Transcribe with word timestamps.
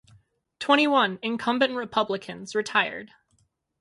Twenty-one 0.57 1.19
incumbent 1.21 1.75
Republicans 1.75 2.55
retired. 2.55 3.11